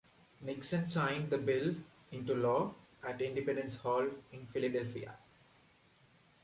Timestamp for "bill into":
1.37-2.33